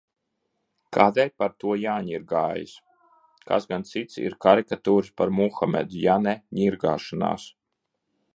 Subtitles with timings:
[0.95, 2.73] Kādēļ par to jāņirgājas?
[3.51, 7.47] Kas gan cits ir karikatūras par Muhamedu, ja ne ņirgāšanās?